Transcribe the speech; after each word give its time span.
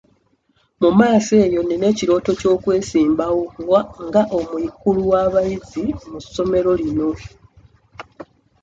Mu 0.81 0.89
maaso 0.99 1.31
eyo 1.45 1.59
nnina 1.63 1.85
ekirooto 1.91 2.31
ky'okwesimbawo 2.39 3.41
nga 4.07 4.21
omukulu 4.37 5.01
w'abayizi 5.11 5.83
ku 6.01 6.15
ssomero 6.25 6.71
lino. 6.81 7.09